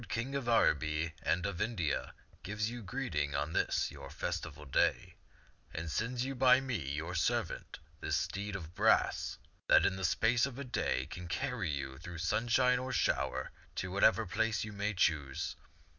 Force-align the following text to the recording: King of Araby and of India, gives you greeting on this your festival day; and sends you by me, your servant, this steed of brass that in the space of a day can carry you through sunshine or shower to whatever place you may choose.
King 0.09 0.33
of 0.33 0.49
Araby 0.49 1.13
and 1.21 1.45
of 1.45 1.61
India, 1.61 2.15
gives 2.41 2.71
you 2.71 2.81
greeting 2.81 3.35
on 3.35 3.53
this 3.53 3.91
your 3.91 4.09
festival 4.09 4.65
day; 4.65 5.13
and 5.75 5.91
sends 5.91 6.25
you 6.25 6.33
by 6.33 6.59
me, 6.59 6.77
your 6.95 7.13
servant, 7.13 7.77
this 7.99 8.17
steed 8.17 8.55
of 8.55 8.73
brass 8.73 9.37
that 9.67 9.85
in 9.85 9.97
the 9.97 10.03
space 10.03 10.47
of 10.47 10.57
a 10.57 10.63
day 10.63 11.05
can 11.05 11.27
carry 11.27 11.69
you 11.69 11.99
through 11.99 12.17
sunshine 12.17 12.79
or 12.79 12.91
shower 12.91 13.51
to 13.75 13.91
whatever 13.91 14.25
place 14.25 14.63
you 14.63 14.73
may 14.73 14.95
choose. 14.95 15.55